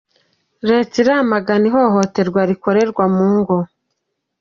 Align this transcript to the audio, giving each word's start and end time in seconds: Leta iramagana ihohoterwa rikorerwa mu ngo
Leta 0.69 0.93
iramagana 1.03 1.65
ihohoterwa 1.71 2.41
rikorerwa 2.49 3.03
mu 3.15 3.27
ngo 3.37 3.57